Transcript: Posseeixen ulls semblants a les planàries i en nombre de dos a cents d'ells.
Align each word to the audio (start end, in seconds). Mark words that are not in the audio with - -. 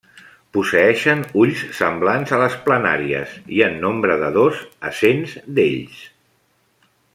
Posseeixen 0.57 1.19
ulls 1.41 1.59
semblants 1.79 2.33
a 2.37 2.39
les 2.45 2.55
planàries 2.69 3.35
i 3.59 3.63
en 3.67 3.77
nombre 3.85 4.17
de 4.25 4.33
dos 4.39 4.65
a 4.91 4.95
cents 5.03 5.37
d'ells. 5.59 6.01